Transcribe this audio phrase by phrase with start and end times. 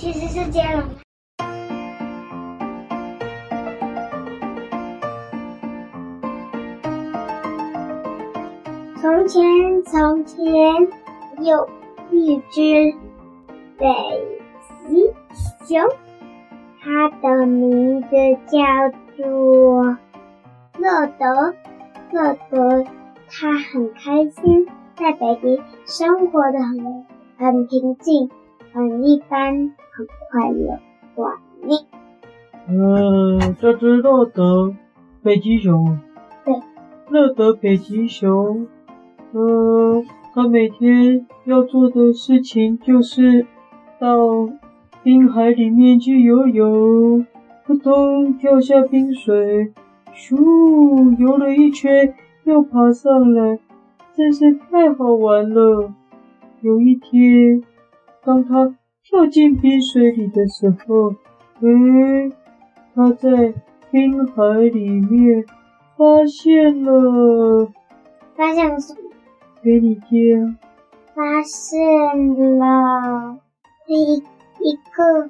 [0.00, 0.82] 其实是接龙。
[9.02, 10.42] 从前，从前
[11.42, 11.68] 有
[12.10, 12.94] 一只
[13.76, 13.86] 北
[14.88, 15.12] 极
[15.66, 15.86] 熊，
[16.80, 18.08] 它的名字
[18.46, 18.58] 叫
[19.18, 19.98] 做
[20.78, 21.54] 乐德。
[22.10, 22.86] 乐德，
[23.28, 27.06] 它很开心，在北极生活的很
[27.36, 28.30] 很平静，
[28.72, 29.52] 很一般，
[29.92, 30.78] 很快乐，
[31.16, 31.78] 短命。
[32.68, 34.74] 嗯，这只乐德，
[35.22, 35.98] 北极熊。
[36.44, 36.54] 对，
[37.08, 38.68] 乐德北极熊。
[39.32, 43.46] 嗯，它每天要做的事情就是
[43.98, 44.48] 到
[45.02, 47.26] 冰海里面去游泳，
[47.66, 49.72] 扑通跳下冰水，
[50.14, 53.58] 咻，游了一圈又爬上来，
[54.14, 55.92] 真是太好玩了。
[56.60, 57.62] 有一天，
[58.22, 61.10] 当他跳进冰水里的时候，
[61.60, 62.32] 诶，
[62.94, 63.54] 他在
[63.90, 65.44] 冰海里面
[65.96, 67.68] 发现了，
[68.36, 69.00] 发现了什么？
[69.62, 70.56] 给你听，
[71.14, 71.78] 发现
[72.58, 73.38] 了
[73.86, 75.28] 一一个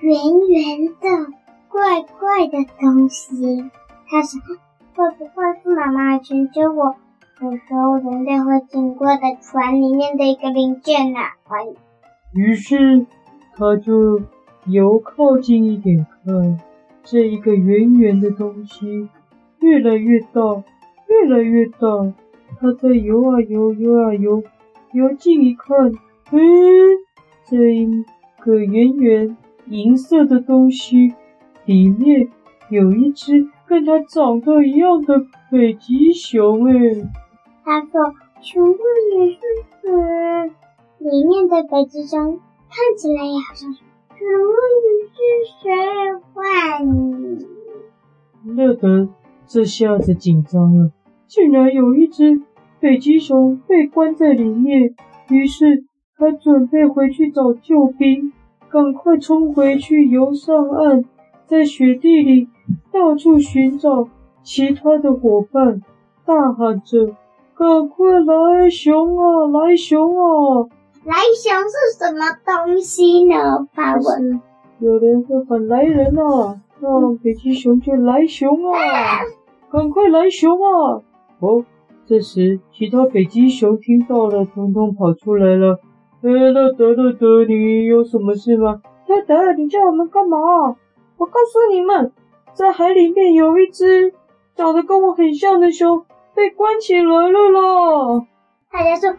[0.00, 0.14] 圆
[0.48, 1.32] 圆的、
[1.68, 3.70] 怪怪的东西。
[4.08, 4.40] 他说
[4.96, 6.94] ：“会不会是妈妈请救我？
[7.40, 11.34] 有时候人类会经过的船里面的一个零件啊？”
[12.32, 13.06] 于是
[13.56, 14.20] 他就
[14.66, 16.60] 游靠近一点看，
[17.02, 19.08] 这一个圆圆的东西
[19.60, 20.62] 越来越大，
[21.08, 22.12] 越来越大。
[22.60, 24.42] 他在游啊游，游啊游，
[24.92, 25.90] 游近一看，
[26.30, 26.40] 嗯，
[27.48, 28.04] 这一
[28.40, 29.36] 个圆圆
[29.66, 31.14] 银色的东西
[31.64, 32.28] 里面
[32.68, 37.08] 有一只跟它长得一样的北极熊诶。
[37.64, 38.76] 他说：“请问
[39.16, 39.40] 你是
[39.80, 40.50] 谁？
[41.00, 43.80] 里面的北极熊看起来也好像是。
[44.10, 44.52] 请问
[44.84, 45.18] 你是
[45.62, 45.70] 谁？
[46.34, 47.46] 换你。”
[48.54, 49.08] 乐德
[49.46, 50.90] 这下子紧张了。
[51.26, 52.42] 竟然有一只
[52.80, 54.94] 北极熊被关在里面，
[55.30, 55.84] 于是
[56.18, 58.34] 他准备回去找救兵，
[58.68, 61.04] 赶快冲回去游上岸，
[61.46, 62.48] 在雪地里
[62.92, 64.06] 到处寻找
[64.42, 65.80] 其他的伙伴，
[66.26, 67.14] 大喊着
[67.56, 70.68] ：“赶快来熊啊，来熊啊！”
[71.10, 73.66] 来熊是什么东西呢？
[73.74, 74.40] 发问。
[74.78, 78.78] 有人会喊来人啊，那北极熊就来熊啊，
[79.72, 81.02] 赶快来熊啊！
[81.40, 81.64] 哦，
[82.06, 85.80] 这时其他北极熊听到了，统统跑出来了。
[86.22, 88.80] 哎，乐德，乐德，你有什么事吗？
[89.08, 90.38] 乐德，你叫我们干嘛？
[91.16, 92.12] 我告诉你们，
[92.54, 94.14] 在海里面有一只
[94.54, 96.04] 长得跟我很像的熊
[96.36, 98.26] 被关起来了啦！
[98.70, 99.10] 大家说：“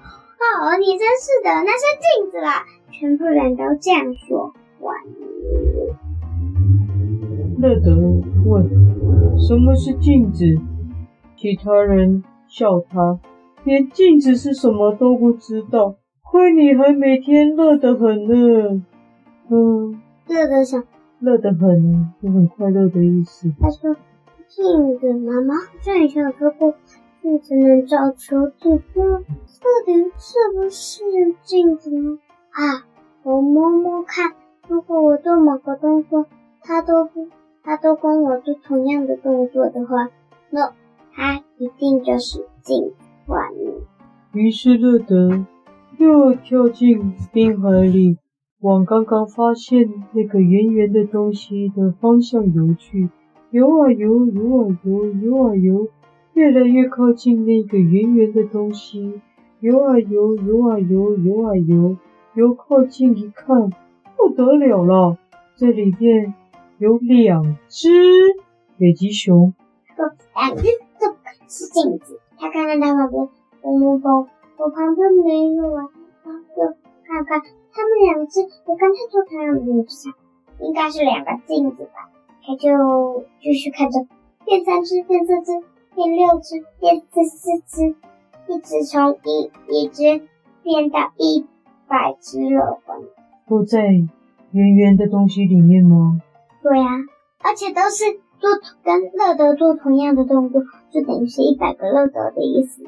[0.41, 4.53] 哦，你真是的，那是镜子啦！”全部人都这样说。
[7.59, 7.95] 乐德
[8.45, 8.67] 问
[9.39, 10.45] ：“什么是镜子？”
[11.37, 13.19] 其他人笑他，
[13.63, 15.95] 连镜子是什么都不知道。
[16.23, 18.83] 亏你还每天乐得很呢。
[19.49, 20.83] 嗯，乐得想，
[21.19, 23.51] 乐得很呢，就很快乐的意思。
[23.59, 23.95] 他说
[24.47, 26.73] ：“镜子，妈妈好像以前有说过，
[27.21, 31.03] 镜子能照出自己，到底是不是
[31.43, 32.19] 镜子呢？
[32.51, 32.85] 啊，
[33.23, 34.33] 我摸摸看，
[34.67, 36.25] 如果我做某个动作，
[36.61, 37.27] 它都不，
[37.63, 40.09] 它都跟我做同样的动作的话，
[40.49, 40.73] 那。”
[41.13, 42.93] 它一定就是镜
[43.27, 43.81] 完了。
[44.31, 45.45] 于是乐德
[45.97, 48.17] 又跳进冰海里，
[48.61, 53.09] 往刚刚发现那个圆圆的东西的方向游去。
[53.49, 55.89] 游啊游，游啊游，游啊游，
[56.33, 59.21] 越来越靠近那个圆圆的东西。
[59.59, 61.97] 游啊游，游啊游，游啊游，
[62.33, 63.69] 游靠近一看，
[64.17, 65.17] 不得了了，
[65.55, 66.33] 这里面
[66.79, 67.89] 有两只
[68.77, 69.53] 北极熊。
[70.35, 70.63] 两只。
[71.53, 73.27] 是镜子，他看看他旁边，
[73.61, 74.25] 我摸摸，
[74.55, 75.83] 我旁边没有啊，
[76.23, 77.41] 然后就看看
[77.73, 80.13] 他们两只，我跟他做同样的动作，
[80.61, 82.09] 应该是两个镜子吧。
[82.41, 83.99] 他就继续看着，
[84.45, 85.51] 变三只，变四只，
[85.95, 87.95] 变六只，变十四只，
[88.47, 90.21] 一直从一一只
[90.63, 91.45] 变到一
[91.87, 92.81] 百只了。
[93.47, 93.85] 都在
[94.51, 96.21] 圆圆的东西里面吗？
[96.61, 96.97] 对呀、啊，
[97.43, 98.19] 而且都是。
[98.41, 98.49] 做
[98.83, 102.83] 跟乐德做同样的动作，就等于是一百个乐德的意思。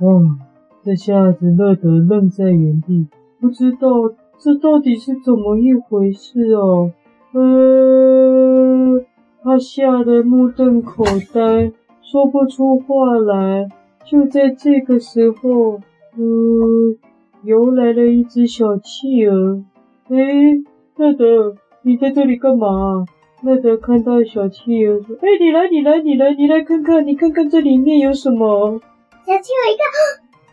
[0.00, 0.36] 哦，
[0.82, 3.06] 这下子乐德愣在原地，
[3.40, 3.88] 不知道
[4.36, 6.90] 这到底是怎么一回事哦。
[7.34, 9.00] 呃，
[9.44, 11.72] 他吓得目瞪口呆，
[12.10, 13.68] 说不出话来。
[14.04, 15.80] 就在这个时候，
[16.16, 16.96] 嗯，
[17.42, 19.64] 游来了一只小企鹅。
[20.10, 20.62] 诶，
[20.96, 23.04] 乐德，你在这里干嘛？
[23.42, 28.80] 乐德看到小企鹅说：“哎，你来，你来，你来，你来看看，你看看这里面有什么？”
[29.26, 29.84] 小企鹅一看，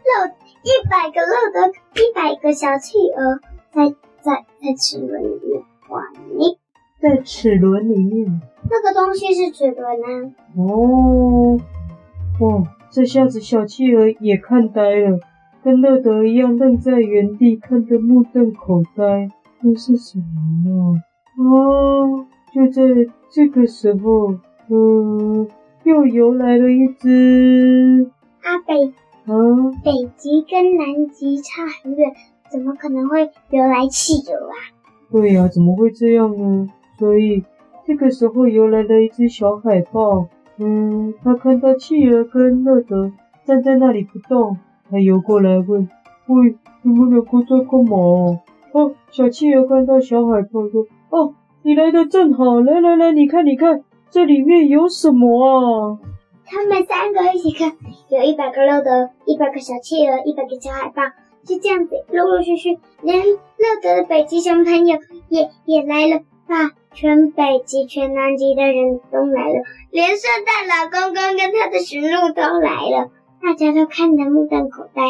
[0.10, 0.34] 乐
[0.64, 1.72] 一百个乐德，
[2.02, 3.40] 一百个小企鹅
[3.72, 5.62] 在在在齿轮里面。
[5.90, 6.02] 哇，
[6.36, 6.58] 你
[7.00, 8.42] 在齿轮里面？
[8.70, 10.34] 那个东西是齿轮呢。
[10.58, 11.58] 哦，
[12.40, 15.20] 哇，这下子小企鹅也看呆了，
[15.64, 19.30] 跟乐德一样愣在原地，看得目瞪口呆。
[19.62, 20.24] 这是什么
[20.70, 21.04] 呢？
[21.38, 22.26] 哦。
[22.54, 22.84] 就在
[23.32, 24.36] 这个时候，
[24.70, 25.48] 嗯，
[25.86, 28.12] 又游来了一只
[28.44, 28.76] 阿北。
[29.26, 29.34] 啊，
[29.84, 32.12] 北极跟南极差很远，
[32.52, 34.56] 怎么可能会游来企鹅啊？
[35.12, 36.70] 对呀，怎么会这样呢？
[37.00, 37.44] 所以
[37.86, 40.28] 这个时候游来了一只小海豹。
[40.58, 43.12] 嗯，它看到企鹅跟乐德
[43.46, 44.58] 站在那里不动，
[44.90, 45.90] 它游过来问
[46.28, 48.40] ：“喂，你们两个在干嘛？”
[48.74, 51.34] 哦，小企鹅看到小海豹说：“哦。”
[51.66, 55.98] 你来的正好，来来来，你看你看，这里面有什么啊？
[56.46, 57.72] 他们三个一起看，
[58.10, 61.04] 有一百个乐德，一百个小企鹅，一百个小海豹，
[61.46, 73.12] 就这样子，陆陆续续，连乐德的北极熊朋友也也来了，啊，全北极、全南极的人都来了，连圣诞老公公跟他的驯鹿都来了，
[73.42, 75.02] 大家都看得目瞪口呆。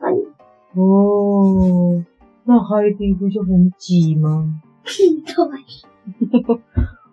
[0.00, 2.04] 嗯，哦，
[2.44, 4.60] 那海底不就很挤吗？
[4.84, 6.44] 对。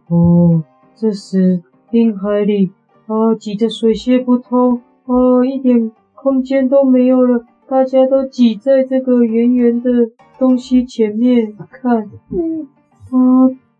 [0.07, 0.63] 哦，
[0.95, 2.71] 这时冰海里
[3.07, 9.89] 啊挤得水泄不通，啊一点空间都没有了，大家都挤在这个圆圆的
[10.38, 12.12] 东西前面看。
[12.29, 12.67] 嗯，
[13.11, 13.17] 啊，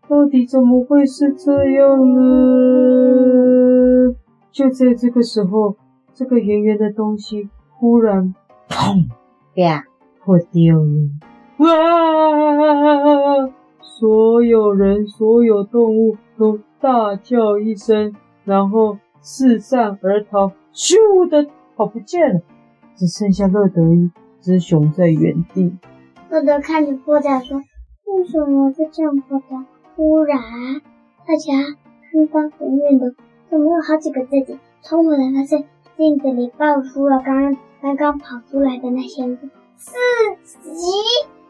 [0.08, 2.22] 到底怎么会是这样呢？
[4.50, 5.76] 就在这个时候，
[6.12, 8.34] 这个圆圆的东西忽然
[8.68, 9.06] 砰
[9.54, 9.84] 呀
[10.22, 11.08] 破掉了！
[11.58, 11.66] 哇！
[13.80, 18.14] 所有人、所有动物都大叫一声，
[18.44, 21.46] 然后四散而逃，咻的
[21.76, 22.42] 跑不见了，
[22.96, 25.72] 只剩下乐德一只熊在原地。
[26.28, 27.62] 乐德看着破掉说
[28.06, 29.64] ：“为什么就这样破掉？”
[29.94, 30.40] 突然，
[31.26, 31.52] 大家
[32.10, 33.14] 看到远远的，
[33.50, 34.58] 怎么有好几个自己？
[34.82, 35.64] 冲过来发现
[35.96, 39.38] 镜子里爆出了刚刚刚刚跑出来的那些人，
[39.76, 40.86] 自己。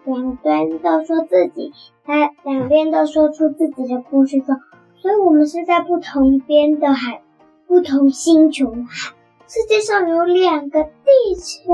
[0.05, 1.73] 两边都说自己，
[2.05, 4.57] 他两边都说出自己的故事说，
[4.97, 7.23] 所以我们是在不同边的海，
[7.69, 9.15] 不同星球的海。
[9.47, 11.73] 世界上有两个地球，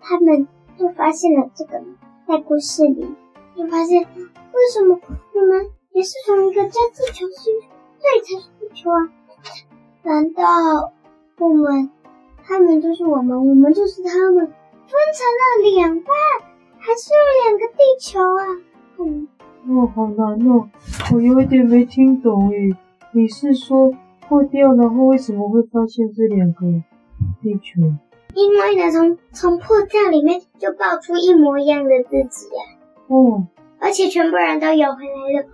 [0.00, 1.80] 他们就发现了这个，
[2.26, 3.06] 在故事里
[3.62, 4.98] 就发现，为什么
[5.34, 7.68] 我们也是从一个叫地球星球，
[8.00, 9.08] 这里才是地球啊？
[10.02, 10.92] 难道
[11.38, 11.88] 我们，
[12.44, 16.12] 他们就是我们，我们就是他们，分成了两半？
[16.80, 18.42] 还是有两个地球啊！
[18.98, 19.28] 嗯，
[19.68, 20.68] 哦，好难哦，
[21.14, 22.76] 我有一点没听懂诶。
[23.12, 23.94] 你是说
[24.26, 26.66] 破掉，然后为什么会发现这两个
[27.40, 27.80] 地球？
[28.34, 32.81] 因为呢，从从破掉里面就爆出一模一样的自己呀。
[33.12, 33.46] 哦，
[33.78, 35.48] 而且全部人都游回来了，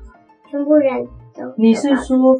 [0.48, 1.52] 全部人都。
[1.56, 2.38] 你是说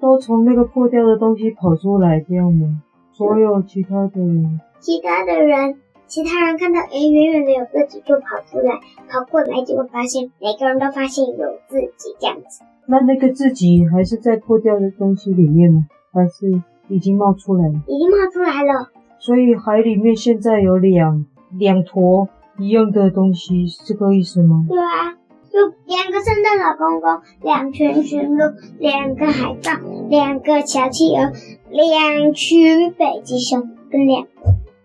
[0.00, 2.82] 都从那个破掉的东西跑出来这样吗？
[3.12, 4.60] 所有其他的人？
[4.80, 5.76] 其他的人。
[6.06, 8.74] 其他人看到，哎，远远的有自己，就跑出来，
[9.08, 12.62] 跑过来，结果发现每个人都发现有自己这样子。
[12.86, 15.86] 那那个自己还是在破掉的东西里面吗？
[16.12, 16.50] 还是
[16.88, 17.74] 已经冒出来了？
[17.86, 18.90] 已经冒出来了。
[19.18, 21.24] 所以海里面现在有两
[21.58, 22.28] 两坨
[22.58, 24.66] 一样的东西，是这个意思吗？
[24.68, 25.12] 对啊，
[25.50, 28.44] 就两个圣诞老公公，两群驯鹿，
[28.78, 29.72] 两个海豹，
[30.08, 31.32] 两个小企鹅，
[31.70, 34.28] 两群北极熊，跟两个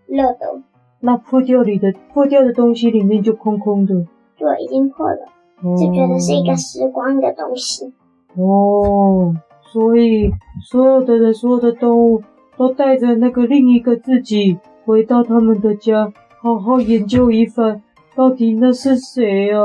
[0.06, 0.62] 乐德。
[1.00, 3.94] 那破掉里的破掉的东西里面就空空的，
[4.36, 5.28] 对，已经破了，
[5.62, 7.92] 就、哦、觉得是一个时光的东西。
[8.34, 9.34] 哦，
[9.72, 10.30] 所以
[10.68, 12.22] 所有的人、所有的动物
[12.56, 16.12] 都带着那个另一个自己回到他们的家，
[16.48, 17.82] 好好研究一番，
[18.14, 19.60] 到底那是谁啊？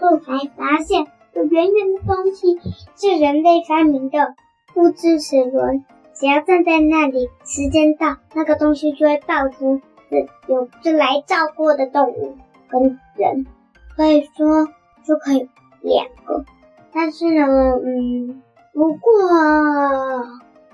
[0.00, 2.58] 后来发现，有圆圆的东西
[2.96, 4.34] 是人类发明的，
[4.74, 9.80] 物质齿轮，只要站在那里，时间到，那个东西就会爆出。
[10.48, 12.36] 有是来照过的动物
[12.68, 13.46] 跟人，
[13.96, 14.66] 可以说
[15.04, 15.48] 就可以
[15.80, 16.44] 两个，
[16.92, 17.46] 但是呢，
[17.84, 19.00] 嗯，不过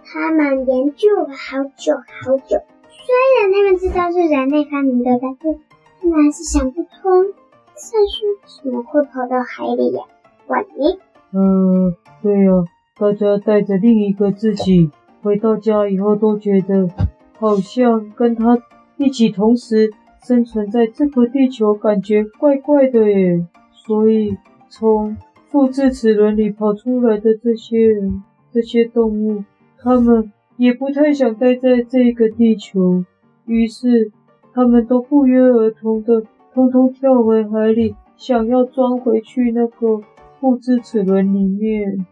[0.03, 2.57] 他们研究了好久好久，
[3.05, 5.59] 虽然他们知道是人类发明的，但是
[6.01, 7.27] 他们还是想不通，
[7.75, 10.03] 次数怎么会跑到海里呀？
[10.47, 10.99] 万一？
[11.33, 12.65] 嗯，对呀，
[12.99, 14.91] 大家带着另一个自己
[15.23, 16.89] 回到家以后，都觉得
[17.39, 18.59] 好像跟他。
[18.97, 19.91] 一起同时
[20.23, 23.47] 生存在这个地球，感觉怪怪的耶。
[23.73, 24.37] 所以
[24.69, 25.17] 从
[25.47, 29.43] 复制齿轮里跑出来的这些人、这些动物，
[29.79, 33.03] 他们也不太想待在这个地球，
[33.47, 34.13] 于是
[34.53, 40.03] 他们都不约而同的通通跳回海里，想要钻回去那个
[40.39, 42.05] 复制齿轮里面。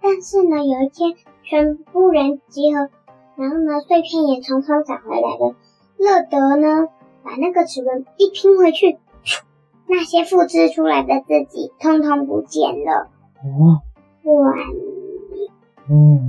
[0.00, 2.88] 但是呢，有一天，全部人集合，
[3.34, 5.56] 然后呢，碎片也从头找回来了。
[5.96, 6.86] 乐德呢，
[7.24, 8.98] 把那个齿轮一拼回去。
[9.88, 13.08] 那些复制出来的自己，通通不见了。
[13.42, 13.82] 哦，
[14.30, 14.52] 哇，
[15.88, 16.20] 哦，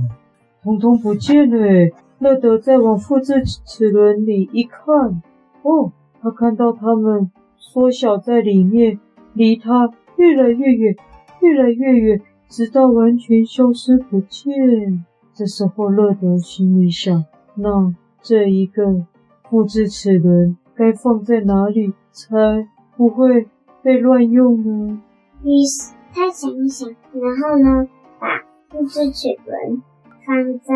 [0.68, 1.90] 通通不见了。
[2.18, 5.22] 乐德再往复制齿轮里一看，
[5.62, 9.00] 哦，他看到他们缩小在里面，
[9.32, 10.94] 离他越来越远，
[11.40, 15.04] 越来越远，直到完全消失不见。
[15.32, 19.06] 这时候，乐德心里想：那这一个
[19.48, 22.68] 复制齿轮该放在哪里才？
[22.96, 23.46] 不会
[23.80, 25.00] 被乱用呢。
[25.44, 28.26] 于是他想一想，然后呢，把
[28.70, 29.80] 复制齿轮
[30.28, 30.74] 放在，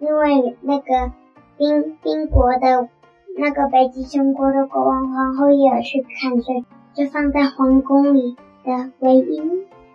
[0.00, 1.12] 因为那个
[1.56, 2.90] 冰冰国的
[3.38, 9.38] 那个北极熊国的国王皇后也有去看，所以就放在皇宫里的唯一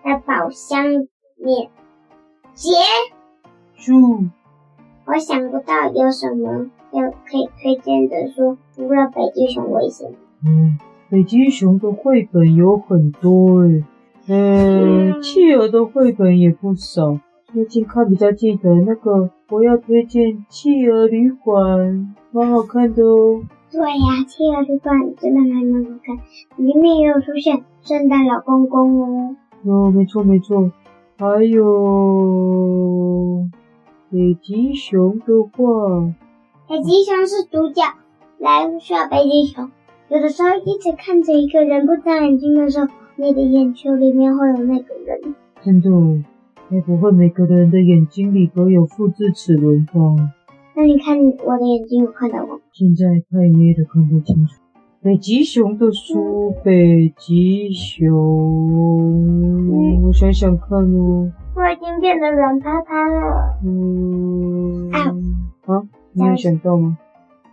[0.03, 1.69] 的宝箱里面。
[2.55, 2.71] 结
[3.75, 3.93] 束。
[5.05, 10.15] 我想不到有什么要可以推荐的书，除了北极熊为什么？
[10.43, 10.79] 嗯。
[11.09, 13.83] 北极熊的绘本有很多诶，
[14.27, 17.19] 嗯，企鹅的绘本也不少。
[17.53, 21.63] 最近看比较记得那个，我要推荐《企鹅旅馆》，
[22.31, 23.41] 蛮好看的哦。
[23.71, 23.95] 对呀，
[24.27, 26.17] 《企鹅旅馆》真的还蛮好看，
[26.57, 29.35] 里面也有出现圣诞老公公哦。
[29.63, 30.69] 哦，没错没错，
[31.17, 33.47] 还有
[34.11, 36.13] 北极熊的话，
[36.67, 37.81] 北极熊是主角，
[38.39, 39.71] 来需要北极熊。
[40.09, 45.33] 有的时候一直看着一个人不眨眼睛的时候，你的眼球里面会有那个人。
[45.63, 45.89] 真的，
[46.69, 49.93] 会不会每个人的眼睛里都有复制齿轮吧？
[50.75, 52.59] 那你看我的眼睛有看到吗？
[52.73, 54.61] 现在太黑的，看不清楚。
[55.01, 61.31] 北极熊的书，北极熊，嗯、我想想看哦。
[61.55, 63.57] 我已经变得软趴趴了。
[63.63, 64.89] 嗯。
[64.91, 64.99] 啊，
[65.67, 66.97] 啊，你有想到吗？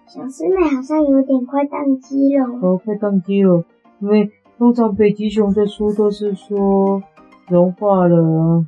[0.07, 2.47] 小师妹好像有点快宕机了。
[2.61, 3.65] 哦，快宕机了，
[4.01, 7.03] 因为通常北极熊的书都是说
[7.49, 8.67] 融化了，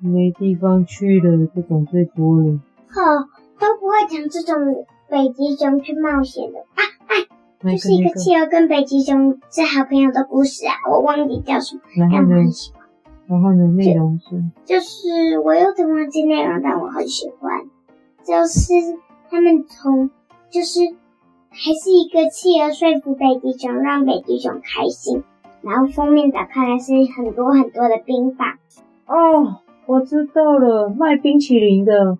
[0.00, 2.58] 没地方去了，这种最多了。
[2.88, 3.28] 好、哦，
[3.58, 6.82] 都不会讲这种北极熊去冒险的啊！
[7.62, 12.82] 哎，就是一个企鹅跟北极熊是好朋友的故事啊，我忘记叫什么，然后呢，很喜欢。
[13.26, 17.62] 然后呢，内容是就是我有点忘记内容，但我很喜欢，
[18.24, 18.72] 就是
[19.30, 20.10] 他们从。
[20.50, 20.80] 就是
[21.48, 25.22] 还是一个企鹅说服北极熊，让北极熊开心。
[25.62, 28.48] 然后封面打开来是很多很多的冰棒。
[29.06, 32.16] 哦，我知道了，卖冰淇淋的。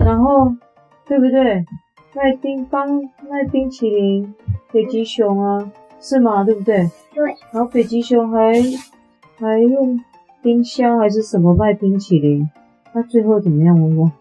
[0.00, 0.52] 然后，
[1.06, 1.64] 对不对？
[2.16, 4.34] 卖冰棒、卖冰淇淋，
[4.72, 5.70] 北极熊啊，
[6.00, 6.42] 是吗？
[6.42, 6.90] 对不对？
[7.14, 7.36] 对。
[7.52, 8.60] 然后北极熊还
[9.38, 10.00] 还用
[10.42, 12.50] 冰箱还是什么卖冰淇淋？
[12.92, 13.80] 那最后怎么样？
[13.80, 14.12] 我说，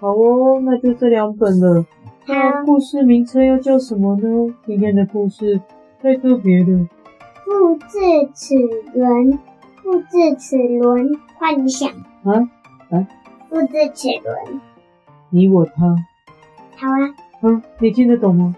[0.00, 1.86] 好哦，那就这两本了。
[2.26, 4.52] 那故事名称又叫什么呢？
[4.66, 5.60] 今天的故事
[6.02, 6.88] 太特别了。
[7.44, 7.98] 复制
[8.34, 8.56] 齿
[8.92, 9.38] 轮，
[9.84, 11.90] 复制齿轮幻想。
[12.22, 12.32] 啊
[12.88, 13.06] 啊！
[13.50, 14.60] 复制齿轮，
[15.28, 15.94] 你我他。
[16.78, 17.14] 好啊。
[17.42, 18.56] 嗯，你听得懂吗？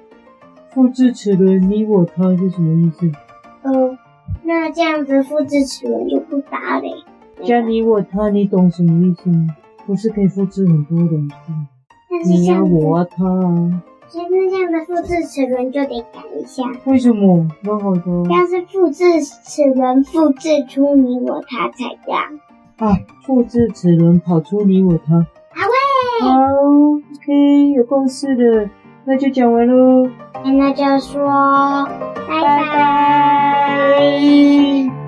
[0.71, 3.11] 复制齿轮，你我他是什么意思？
[3.65, 3.99] 哦，
[4.45, 6.93] 那这样子复制齿轮就不搭嘞。
[7.43, 9.49] 加你我他，你懂什么意思吗？
[9.85, 11.35] 不是可以复制很多东西。
[12.25, 13.83] 你呀，我啊，他啊。
[14.09, 16.63] 所以那这样的复制齿轮就得改一下。
[16.85, 17.47] 为什么？
[17.63, 18.03] 蛮好的。
[18.31, 22.15] 要是复制齿轮复制出你我他才对。
[22.79, 22.97] 啊，
[23.27, 25.27] 复制齿轮跑出你我他。
[25.51, 25.75] 好喂。
[26.21, 26.29] 好
[27.15, 28.71] ，OK，有共识的，
[29.05, 30.09] 那就讲完喽。
[30.45, 31.87] 那就说，
[32.29, 32.59] 拜拜。
[32.59, 32.67] 拜
[34.91, 35.06] 拜。